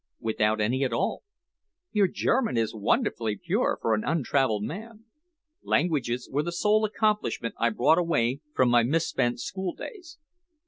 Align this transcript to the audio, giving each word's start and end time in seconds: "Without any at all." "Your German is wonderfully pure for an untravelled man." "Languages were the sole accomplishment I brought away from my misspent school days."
"Without 0.19 0.59
any 0.59 0.83
at 0.83 0.91
all." 0.91 1.21
"Your 1.91 2.07
German 2.07 2.57
is 2.57 2.73
wonderfully 2.73 3.35
pure 3.37 3.77
for 3.79 3.93
an 3.93 4.03
untravelled 4.03 4.63
man." 4.63 5.03
"Languages 5.61 6.27
were 6.31 6.41
the 6.41 6.51
sole 6.51 6.83
accomplishment 6.85 7.53
I 7.59 7.69
brought 7.69 7.99
away 7.99 8.39
from 8.55 8.69
my 8.69 8.81
misspent 8.81 9.39
school 9.39 9.75
days." 9.75 10.17